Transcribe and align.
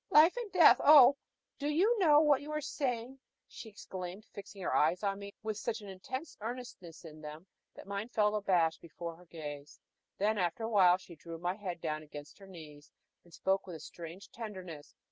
"Life 0.09 0.35
and 0.35 0.51
death! 0.51 0.81
do 1.59 1.69
you 1.69 1.95
know 1.99 2.21
what 2.21 2.41
you 2.41 2.51
are 2.53 2.59
saying?" 2.59 3.19
she 3.47 3.69
exclaimed, 3.69 4.25
fixing 4.33 4.59
her 4.63 4.73
eyes 4.73 5.03
on 5.03 5.19
me 5.19 5.31
with 5.43 5.59
such 5.59 5.81
intense 5.83 6.35
earnestness 6.41 7.05
in 7.05 7.21
them 7.21 7.45
that 7.75 7.85
mine 7.85 8.09
fell 8.09 8.33
abashed 8.33 8.81
before 8.81 9.15
their 9.15 9.25
gaze. 9.25 9.79
Then, 10.17 10.39
after 10.39 10.63
a 10.63 10.69
while, 10.69 10.97
she 10.97 11.15
drew 11.15 11.37
my 11.37 11.53
head 11.53 11.81
down 11.81 12.01
against 12.01 12.39
her 12.39 12.47
knees, 12.47 12.89
and 13.23 13.31
spoke 13.31 13.67
with 13.67 13.75
a 13.75 13.79
strange 13.79 14.31
tenderness. 14.31 14.95